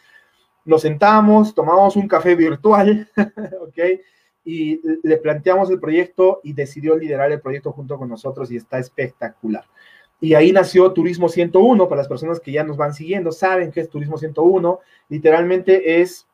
[0.64, 3.08] Nos sentamos, tomamos un café virtual,
[3.60, 3.78] ¿ok?
[4.44, 8.78] Y le planteamos el proyecto y decidió liderar el proyecto junto con nosotros y está
[8.78, 9.64] espectacular.
[10.20, 13.80] Y ahí nació Turismo 101, para las personas que ya nos van siguiendo, saben que
[13.80, 16.26] es Turismo 101, literalmente es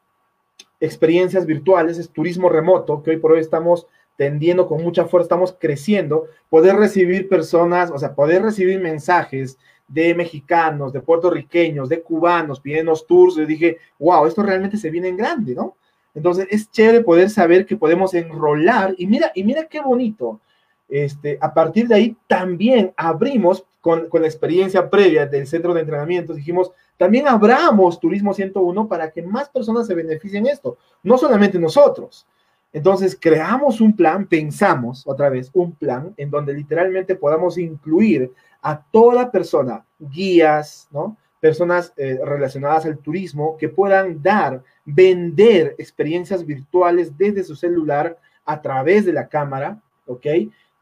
[0.81, 5.57] experiencias virtuales, es turismo remoto, que hoy por hoy estamos tendiendo con mucha fuerza, estamos
[5.59, 9.59] creciendo, poder recibir personas, o sea, poder recibir mensajes
[9.91, 15.09] de mexicanos, de puertorriqueños, de cubanos pidiendo tours, yo dije, wow, esto realmente se viene
[15.09, 15.77] en grande, ¿no?
[16.15, 20.41] Entonces es chévere poder saber que podemos enrolar y mira, y mira qué bonito.
[20.89, 25.81] Este, a partir de ahí también abrimos con, con la experiencia previa del centro de
[25.81, 31.19] entrenamiento, dijimos, también abramos Turismo 101 para que más personas se beneficien de esto, no
[31.19, 32.27] solamente nosotros.
[32.73, 38.83] Entonces, creamos un plan, pensamos otra vez un plan en donde literalmente podamos incluir a
[38.83, 41.17] toda persona, guías, ¿no?
[41.41, 48.61] Personas eh, relacionadas al turismo que puedan dar, vender experiencias virtuales desde su celular a
[48.61, 50.27] través de la cámara, ¿ok?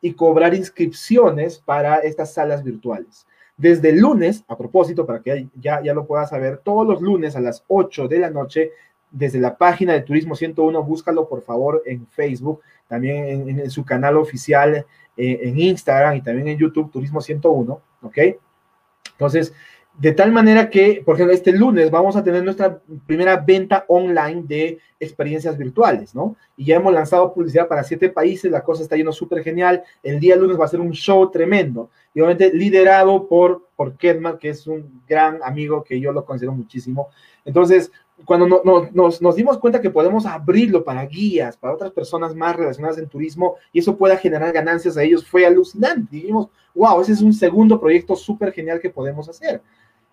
[0.01, 3.27] Y cobrar inscripciones para estas salas virtuales.
[3.57, 7.41] Desde lunes, a propósito, para que ya, ya lo puedas saber, todos los lunes a
[7.41, 8.73] las 8 de la noche,
[9.11, 14.17] desde la página de Turismo 101, búscalo por favor en Facebook, también en, su canal
[14.17, 18.19] oficial, eh, en Instagram y también en YouTube, Turismo 101, ¿ok?
[19.13, 19.53] Entonces,
[19.99, 24.45] de tal manera que, por ejemplo, este lunes vamos a tener nuestra primera venta online
[24.47, 26.37] de experiencias virtuales, ¿no?
[26.57, 29.83] Y ya hemos lanzado publicidad para siete países, la cosa está yendo súper genial.
[30.05, 31.91] El día lunes va a ser un show tremendo.
[32.15, 36.53] Y obviamente liderado por, por Kedman, que es un gran amigo que yo lo considero
[36.53, 37.09] muchísimo.
[37.45, 37.91] Entonces,
[38.25, 42.99] cuando nos, nos, dimos cuenta que podemos abrirlo para guías, para otras personas más relacionadas
[42.99, 46.17] en turismo, y eso pueda generar ganancias a ellos, fue alucinante.
[46.17, 49.63] Dijimos, wow, ese es un segundo proyecto súper genial que podemos hacer.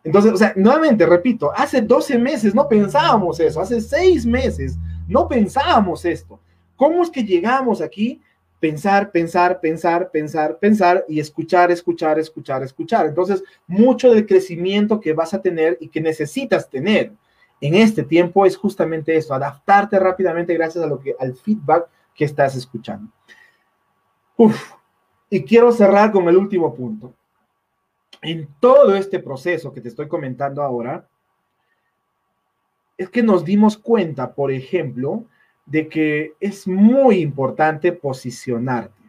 [0.04, 5.28] Entonces, o sea, nuevamente, repito, hace 12 meses no pensábamos eso, hace 6 meses no
[5.28, 6.40] pensábamos esto.
[6.76, 8.22] ¿Cómo es que llegamos aquí?
[8.60, 13.08] Pensar, pensar, pensar, pensar, pensar y escuchar, escuchar, escuchar, escuchar.
[13.08, 17.12] Entonces, mucho del crecimiento que vas a tener y que necesitas tener
[17.62, 22.26] en este tiempo es justamente eso, adaptarte rápidamente gracias a lo que, al feedback que
[22.26, 23.12] estás escuchando.
[24.38, 24.74] Uf,
[25.30, 27.14] y quiero cerrar con el último punto
[28.22, 31.08] en todo este proceso que te estoy comentando ahora,
[32.98, 35.26] es que nos dimos cuenta, por ejemplo,
[35.66, 39.04] de que es muy importante posicionarte.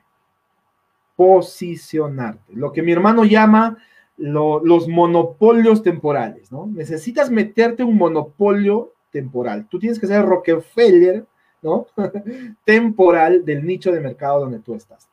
[1.15, 2.53] Posicionarte.
[2.55, 3.79] Lo que mi hermano llama
[4.17, 6.67] los monopolios temporales, ¿no?
[6.67, 9.67] Necesitas meterte un monopolio temporal.
[9.69, 11.27] Tú tienes que ser Rockefeller,
[11.63, 11.87] ¿no?
[12.65, 15.09] temporal del nicho de mercado donde tú estás.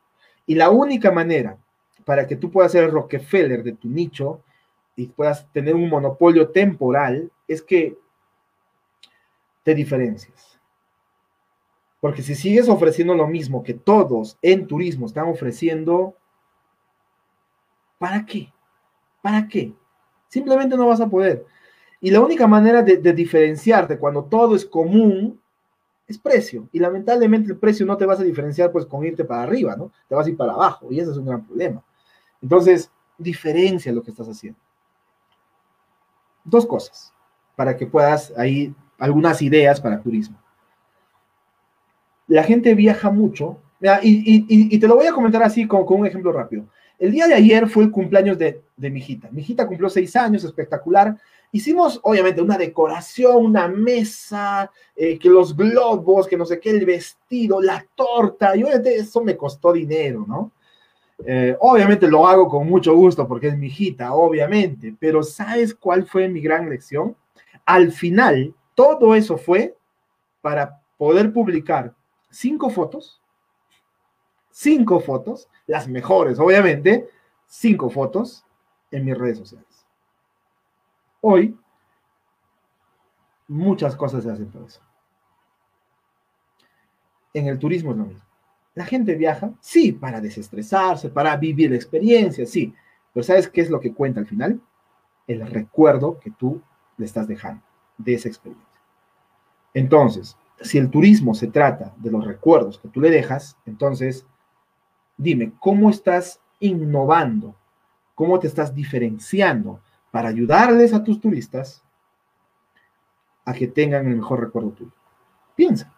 [0.46, 1.58] Y la única manera
[2.04, 4.42] para que tú puedas ser el Rockefeller de tu nicho
[4.96, 7.98] y puedas tener un monopolio temporal, es que
[9.62, 10.60] te diferencias.
[12.00, 16.14] Porque si sigues ofreciendo lo mismo que todos en turismo están ofreciendo,
[17.98, 18.52] ¿para qué?
[19.24, 19.72] ¿Para qué?
[20.28, 21.46] Simplemente no vas a poder.
[21.98, 25.40] Y la única manera de, diferenciarte cuando todo es común
[26.06, 26.68] es precio.
[26.72, 29.90] Y lamentablemente el precio no te vas a diferenciar pues con irte para arriba, ¿no?
[30.10, 31.82] Te vas a ir para abajo y ese es un gran problema.
[32.42, 34.60] Entonces, diferencia lo que estás haciendo.
[36.44, 37.10] Dos cosas,
[37.56, 40.38] para que puedas ahí algunas ideas para turismo.
[42.26, 43.58] La gente viaja mucho,
[44.02, 46.66] y, te lo voy a comentar así con, un ejemplo rápido.
[47.04, 49.28] El día de ayer fue el cumpleaños de, mi hijita.
[49.30, 51.14] Mi hijita cumplió seis años, espectacular.
[51.52, 56.86] Hicimos, obviamente, una decoración, una mesa, eh, que los globos, que no sé qué, el
[56.86, 60.52] vestido, la torta, y obviamente eso me costó dinero, ¿no?
[61.26, 66.06] Eh, obviamente lo hago con mucho gusto porque es mi hijita, obviamente, pero ¿sabes cuál
[66.06, 67.14] fue mi gran lección?
[67.66, 69.76] Al final, todo eso fue
[70.40, 71.92] para poder publicar
[72.30, 73.20] cinco fotos,
[74.54, 77.10] cinco fotos, las mejores, obviamente,
[77.44, 78.44] cinco fotos
[78.92, 79.84] en mis redes sociales.
[81.20, 81.58] Hoy,
[83.48, 84.80] muchas cosas se hacen por eso.
[87.32, 88.24] En el turismo es lo mismo.
[88.76, 92.72] La gente viaja, sí, para desestresarse, para vivir la experiencia, sí.
[93.12, 94.60] Pero ¿sabes qué es lo que cuenta al final?
[95.26, 96.62] El recuerdo que tú
[96.96, 97.62] le estás dejando
[97.98, 98.80] de esa experiencia.
[99.72, 104.24] Entonces, si el turismo se trata de los recuerdos que tú le dejas, entonces,
[105.16, 107.54] dime, ¿cómo estás innovando?
[108.14, 111.82] ¿Cómo te estás diferenciando para ayudarles a tus turistas
[113.44, 114.92] a que tengan el mejor recuerdo tuyo?
[115.56, 115.92] Piensa.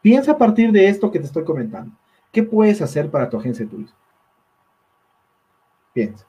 [0.00, 1.96] Piensa a partir de esto que te estoy comentando.
[2.30, 3.96] ¿Qué puedes hacer para tu agencia de turismo?
[5.92, 6.26] Piensa.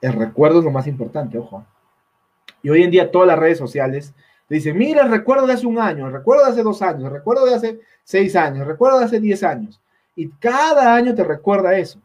[0.00, 1.64] El recuerdo es lo más importante, ojo.
[2.62, 4.14] Y hoy en día todas las redes sociales
[4.48, 7.04] te dicen, mira, el recuerdo de hace un año, el recuerdo de hace dos años,
[7.04, 9.80] el recuerdo de hace seis años, el recuerdo de hace diez años.
[10.16, 12.00] Y cada año te recuerda eso.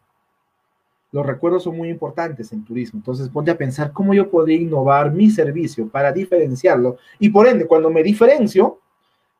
[1.12, 2.98] Los recuerdos son muy importantes en turismo.
[2.98, 6.98] Entonces ponte a pensar cómo yo podría innovar mi servicio para diferenciarlo.
[7.18, 8.78] Y por ende, cuando me diferencio,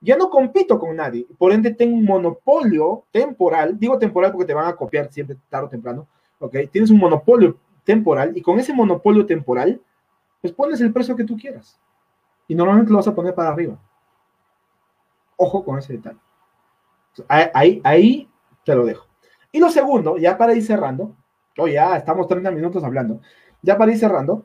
[0.00, 4.54] ya no compito con nadie, por ende tengo un monopolio temporal, digo temporal porque te
[4.54, 6.06] van a copiar siempre tarde o temprano,
[6.38, 6.56] ¿ok?
[6.72, 9.80] Tienes un monopolio temporal y con ese monopolio temporal,
[10.40, 11.78] pues pones el precio que tú quieras.
[12.48, 13.78] Y normalmente lo vas a poner para arriba.
[15.36, 16.18] Ojo con ese detalle.
[17.28, 18.28] Ahí, ahí
[18.74, 19.06] lo dejo.
[19.52, 21.16] Y lo segundo, ya para ir cerrando,
[21.58, 23.20] oh ya estamos 30 minutos hablando,
[23.62, 24.44] ya para ir cerrando,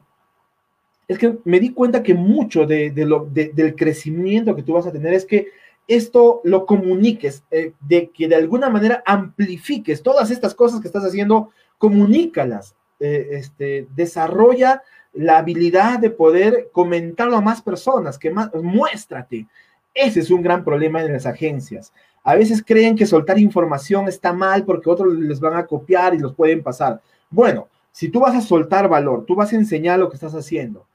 [1.08, 4.92] es que me di cuenta que mucho de, lo, del crecimiento que tú vas a
[4.92, 5.50] tener es que
[5.88, 11.04] esto lo comuniques, eh, de que de alguna manera amplifiques todas estas cosas que estás
[11.04, 14.82] haciendo, comunícalas, eh, este, desarrolla
[15.14, 19.48] la habilidad de poder comentarlo a más personas, que más, muéstrate.
[19.94, 21.94] Ese es un gran problema en las agencias.
[22.26, 26.20] A veces creen que soltar información está mal porque otros les van a copiar y
[26.20, 27.02] los pueden pasar.
[27.30, 30.86] Bueno, si tú vas a soltar valor, tú vas a enseñar lo que estás haciendo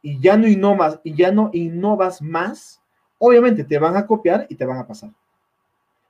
[0.00, 2.80] y ya no innovas, y ya no innovas más,
[3.18, 5.10] obviamente te van a copiar y te van a pasar.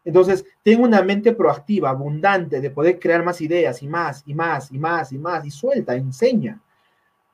[0.04, 4.70] Entonces, ten una mente proactiva, abundante, de poder crear más ideas y más, y más,
[4.70, 6.60] y más, y más, y suelta, enseña.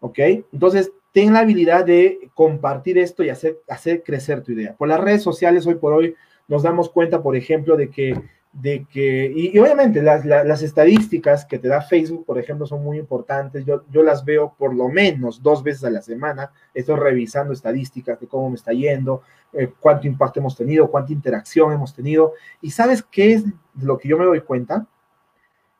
[0.01, 0.18] ¿Ok?
[0.53, 4.75] Entonces, ten la habilidad de compartir esto y hacer, hacer crecer tu idea.
[4.75, 6.14] Por las redes sociales, hoy por hoy,
[6.48, 8.14] nos damos cuenta, por ejemplo, de que
[8.54, 13.64] de que, y, obviamente las, estadísticas que te da Facebook, por ejemplo, son muy importantes.
[13.66, 16.52] Yo, yo las veo por lo menos dos veces a la semana.
[16.72, 21.72] Estoy revisando estadísticas de cómo me está yendo, eh, cuánto impacto hemos tenido, cuánta interacción
[21.72, 22.35] hemos tenido.
[22.61, 23.44] ¿Y sabes qué es
[23.80, 24.87] lo que yo me doy cuenta?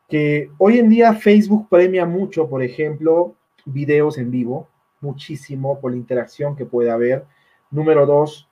[0.09, 4.67] Que hoy en día Facebook premia mucho, por ejemplo, videos en vivo,
[4.99, 7.25] muchísimo por la interacción que puede haber.
[7.71, 8.49] Número dos,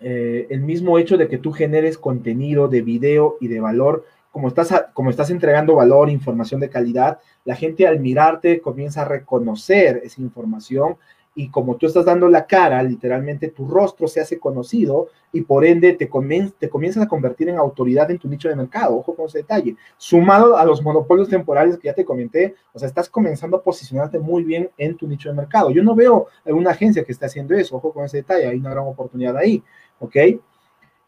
[0.00, 4.48] eh, el mismo hecho de que tú generes contenido de video y de valor, como
[4.48, 10.00] estás, como estás entregando valor, información de calidad, la gente al mirarte comienza a reconocer
[10.04, 10.96] esa información
[11.34, 15.64] y como tú estás dando la cara, literalmente tu rostro se hace conocido y por
[15.64, 16.10] ende te,
[16.58, 18.96] te comienzas a convertir en autoridad en tu nicho de mercado.
[18.96, 19.76] Ojo con ese detalle.
[19.96, 24.18] Sumado a los monopolios temporales que ya te comenté, o sea, estás comenzando a posicionarte
[24.18, 25.70] muy bien en tu nicho de mercado.
[25.70, 27.76] Yo no veo alguna agencia que esté haciendo eso.
[27.76, 28.48] Ojo con ese detalle.
[28.48, 29.62] Hay una gran oportunidad ahí.
[30.00, 30.16] ¿Ok?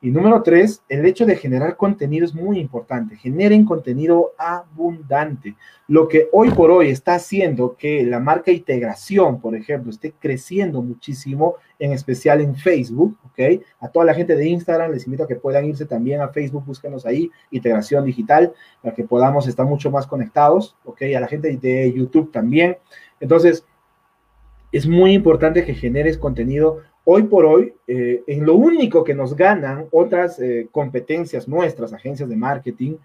[0.04, 3.16] Y número tres, el hecho de generar contenido es muy importante.
[3.16, 5.54] Generen contenido abundante.
[5.86, 10.82] Lo que hoy por hoy está haciendo que la marca integración, por ejemplo, esté creciendo
[10.82, 13.62] muchísimo, en especial en Facebook, ¿ok?
[13.78, 16.64] A toda la gente de Instagram les invito a que puedan irse también a Facebook,
[16.66, 21.02] búsquenos ahí, integración digital, para que podamos estar mucho más conectados, ¿ok?
[21.16, 22.76] A la gente de YouTube también.
[23.20, 23.64] Entonces,
[24.72, 29.34] es muy importante que generes contenido hoy por hoy, eh, en lo único que nos
[29.36, 32.96] ganan otras eh, competencias nuestras, agencias de marketing,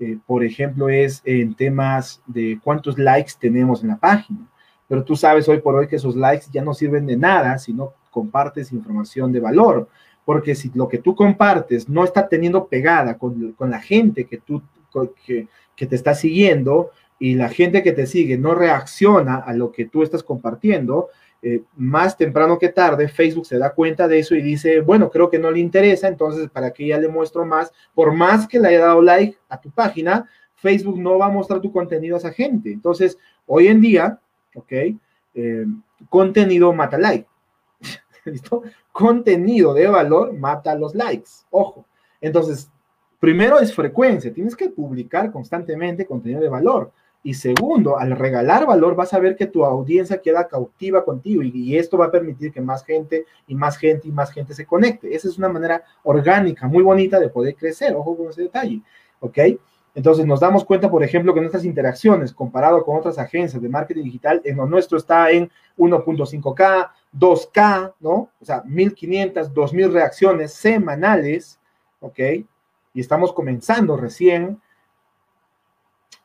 [0.00, 4.40] eh, por ejemplo, es en temas de cuántos likes tenemos en la página.
[4.88, 7.72] Pero tú sabes hoy por hoy que esos likes ya no sirven de nada si
[7.72, 9.88] no compartes información de valor.
[10.24, 14.38] Porque si lo que tú compartes no está teniendo pegada con, con la gente que,
[14.38, 14.62] tú,
[15.24, 19.70] que, que te está siguiendo y la gente que te sigue no reacciona a lo
[19.70, 21.08] que tú estás compartiendo,
[21.46, 25.28] eh, más temprano que tarde, Facebook se da cuenta de eso y dice, bueno, creo
[25.28, 27.70] que no le interesa, entonces, ¿para qué ya le muestro más?
[27.94, 31.60] Por más que le haya dado like a tu página, Facebook no va a mostrar
[31.60, 32.72] tu contenido a esa gente.
[32.72, 34.18] Entonces, hoy en día,
[34.54, 34.72] ¿ok?
[35.34, 35.66] Eh,
[36.08, 37.28] contenido mata like.
[38.24, 38.62] ¿Listo?
[38.90, 41.30] Contenido de valor mata los likes.
[41.50, 41.84] Ojo.
[42.22, 42.70] Entonces,
[43.20, 44.32] primero es frecuencia.
[44.32, 46.90] Tienes que publicar constantemente contenido de valor.
[47.26, 51.74] Y segundo, al regalar valor vas a ver que tu audiencia queda cautiva contigo y,
[51.74, 55.14] esto va a permitir que más gente y más gente y más gente se conecte.
[55.14, 57.96] Esa es una manera orgánica, muy bonita de poder crecer.
[57.96, 58.82] Ojo con ese detalle.
[59.20, 59.38] ¿Ok?
[59.94, 64.04] Entonces nos damos cuenta, por ejemplo, que nuestras interacciones comparado con otras agencias de marketing
[64.04, 68.28] digital, en lo nuestro está en 1.5K, 2K, ¿no?
[68.38, 71.58] O sea, 1500, 2000 reacciones semanales,
[72.00, 72.18] ¿ok?
[72.92, 74.60] Y estamos comenzando recién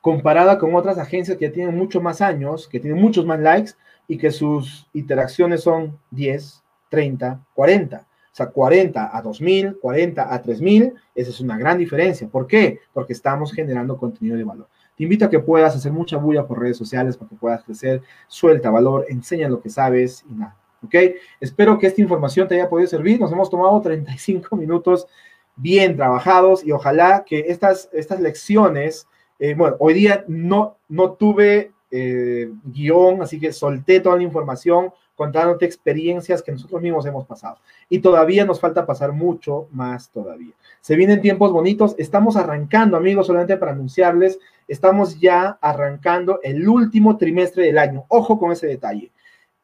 [0.02, 3.72] comparada con otras agencias que ya tienen mucho más años, que tienen muchos más likes
[4.08, 7.98] y que sus interacciones son 10, 30, 40.
[8.32, 12.28] O sea, 40 a 2000, 40 a 3000, esa es una gran diferencia.
[12.28, 12.80] ¿Por qué?
[12.94, 14.68] Porque estamos generando contenido de valor.
[14.96, 18.02] Te invito a que puedas hacer mucha bulla por redes sociales para que puedas crecer,
[18.28, 20.56] suelta valor, enseña lo que sabes y nada.
[20.84, 20.96] ¿Ok?
[21.42, 23.20] Espero que esta información te haya podido servir.
[23.20, 25.08] Nos hemos tomado 35 minutos
[25.56, 29.08] bien trabajados y ojalá que estas, estas lecciones
[29.40, 34.92] eh, bueno, hoy día no, no tuve eh, guion, así que solté toda la información
[35.16, 37.58] contándote experiencias que nosotros mismos hemos pasado.
[37.90, 40.54] Y todavía nos falta pasar mucho más todavía.
[40.80, 41.96] Se vienen tiempos bonitos.
[41.98, 48.06] Estamos arrancando, amigos, solamente para anunciarles, estamos ya arrancando el último trimestre del año.
[48.08, 49.12] Ojo con ese detalle.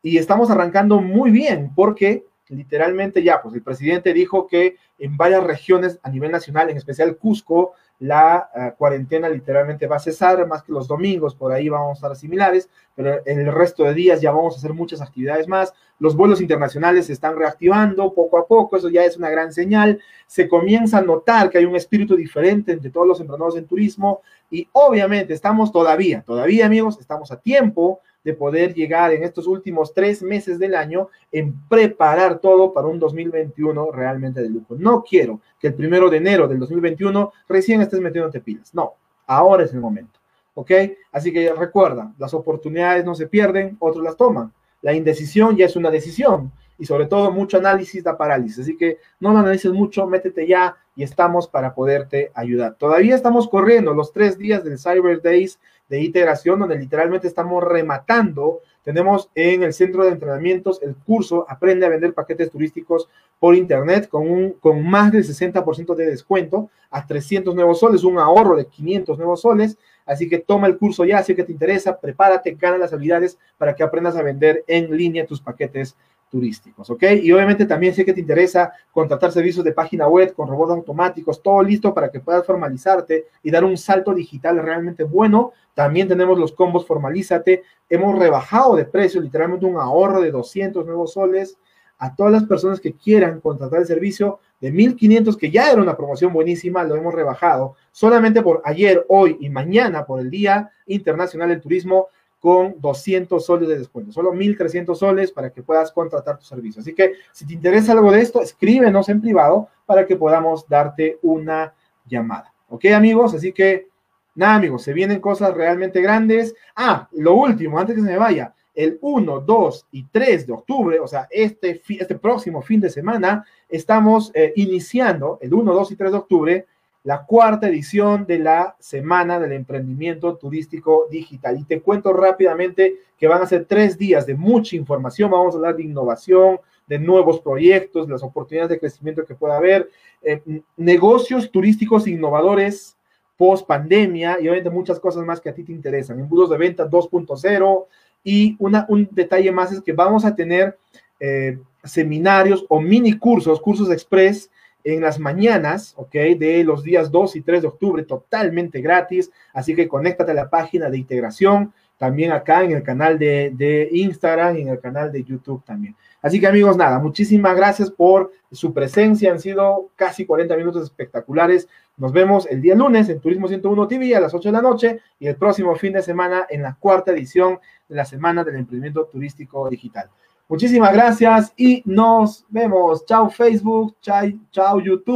[0.02, 5.44] Y estamos arrancando muy bien porque literalmente ya, pues el presidente dijo que en varias
[5.44, 10.64] regiones a nivel nacional, en especial Cusco, la eh, cuarentena literalmente va a cesar, más
[10.64, 14.22] que los domingos, por ahí vamos a estar similares, pero en el resto de días
[14.22, 15.74] ya vamos a hacer muchas actividades más.
[16.00, 20.02] Los vuelos internacionales se están reactivando poco a poco, eso ya es una gran señal.
[20.28, 24.22] Se comienza a notar que hay un espíritu diferente entre todos los emprendedores en turismo
[24.50, 29.94] y obviamente estamos todavía, todavía amigos, estamos a tiempo de poder llegar en estos últimos
[29.94, 34.76] tres meses del año en preparar todo para un 2021 realmente de lujo.
[34.78, 38.74] No quiero que el primero de enero del 2021 recién estés metiéndote pilas.
[38.74, 38.96] No,
[39.28, 40.20] ahora es el momento.
[40.56, 40.72] ¿Ok?
[41.12, 44.52] Así que recuerda, las oportunidades no se pierden, otros las toman.
[44.82, 48.60] La indecisión ya es una decisión y sobre todo mucho análisis da parálisis.
[48.60, 52.76] Así que no lo analices mucho, métete ya y estamos para poderte ayudar.
[52.76, 55.60] Todavía estamos corriendo los tres días del Cyber Days
[55.90, 58.62] de integración, donde literalmente estamos rematando.
[58.84, 63.10] Tenemos en el centro de entrenamientos el curso Aprende a vender paquetes turísticos
[63.40, 68.20] por internet con, un, con más del 60% de descuento a 300 nuevos soles, un
[68.20, 69.78] ahorro de 500 nuevos soles.
[70.06, 73.76] Así que toma el curso ya, si que te interesa, prepárate, gana las habilidades para
[73.76, 75.96] que aprendas a vender en línea tus paquetes
[76.36, 77.04] turísticos, ¿ok?
[77.24, 81.42] Y obviamente también sé que te interesa contratar servicios de página web con robots automáticos,
[81.42, 85.54] todo listo para que puedas formalizarte y dar un salto digital realmente bueno.
[85.74, 87.64] También tenemos los combos Formalízate.
[87.90, 91.58] Hemos rebajado de precio, literalmente un ahorro de 200 nuevos soles
[92.00, 95.96] a todas las personas que quieran contratar el servicio de 1500, que ya era una
[95.96, 101.48] promoción buenísima, lo hemos rebajado solamente por ayer, hoy y mañana, por el Día Internacional
[101.48, 102.08] del Turismo
[102.46, 106.80] con 200 soles de descuento, solo 1.300 soles para que puedas contratar tu servicio.
[106.80, 111.18] Así que si te interesa algo de esto, escríbenos en privado para que podamos darte
[111.24, 111.74] una
[112.06, 112.54] llamada.
[112.70, 113.34] ¿Ok, amigos?
[113.34, 113.88] Así que,
[114.36, 116.54] nada, amigos, se vienen cosas realmente grandes.
[116.76, 121.00] Ah, lo último, antes que se me vaya, el 1, 2 y 3 de octubre,
[121.00, 125.96] o sea, este, este próximo fin de semana, estamos eh, iniciando el 1, 2 y
[125.96, 126.66] 3 de octubre
[127.06, 131.60] la cuarta edición de la Semana del Emprendimiento Turístico Digital.
[131.60, 135.30] Y te cuento rápidamente que van a ser tres días de mucha información.
[135.30, 139.58] Vamos a hablar de innovación, de nuevos proyectos, de las oportunidades de crecimiento que pueda
[139.58, 139.88] haber,
[140.24, 140.42] eh,
[140.78, 142.98] negocios turísticos innovadores
[143.38, 146.20] post pandemia y obviamente muchas cosas más que a ti te interesan.
[146.20, 147.86] Embudos de venta 2.0
[148.24, 150.76] y una, un detalle más es que vamos a tener
[151.20, 154.50] eh, seminarios o mini cursos, cursos express
[154.86, 156.14] en las mañanas, ¿ok?
[156.38, 159.32] De los días 2 y 3 de octubre, totalmente gratis.
[159.52, 163.90] Así que conéctate a la página de integración, también acá en el canal de, de
[163.92, 165.96] Instagram y en el canal de YouTube también.
[166.22, 169.32] Así que amigos, nada, muchísimas gracias por su presencia.
[169.32, 171.68] Han sido casi 40 minutos espectaculares.
[171.98, 175.00] Nos vemos el día lunes en Turismo 101 TV a las 8 de la noche
[175.20, 179.06] y el próximo fin de semana en la cuarta edición de la Semana del Emprendimiento
[179.06, 180.10] Turístico Digital.
[180.48, 183.04] Muchísimas gracias y nos vemos.
[183.06, 185.14] Chao Facebook, chao, YouTube.